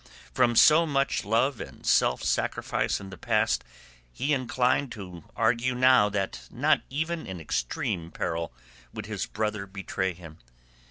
[0.33, 3.63] From so much love and self sacrifice in the past
[4.11, 8.51] he inclined to argue now that not even in extreme peril
[8.91, 10.39] would his brother betray him.